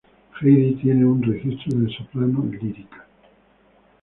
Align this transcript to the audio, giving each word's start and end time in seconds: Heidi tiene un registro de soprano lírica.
Heidi 0.39 0.79
tiene 0.81 1.05
un 1.05 1.21
registro 1.21 1.77
de 1.77 1.93
soprano 1.95 2.43
lírica. 2.59 3.05